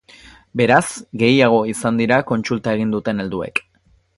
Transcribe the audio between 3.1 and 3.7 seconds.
helduek.